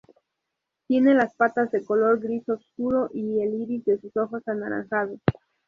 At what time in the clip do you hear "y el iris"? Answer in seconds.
3.13-3.85